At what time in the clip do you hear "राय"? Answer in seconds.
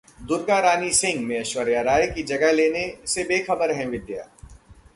1.81-2.07